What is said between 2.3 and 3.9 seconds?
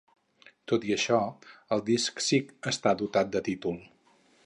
sí que està dotat de títol: